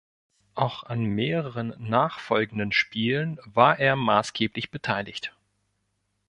Auch 0.55 0.81
an 0.81 1.03
mehreren 1.05 1.75
nachfolgenden 1.77 2.71
Spielen 2.71 3.39
war 3.45 3.77
er 3.77 3.95
maßgeblich 3.95 4.71
beteiligt. 4.71 5.35